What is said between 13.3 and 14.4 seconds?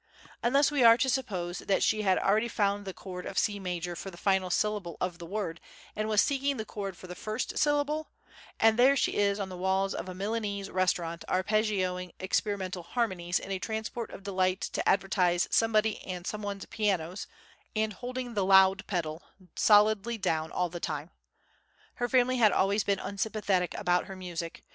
in a transport of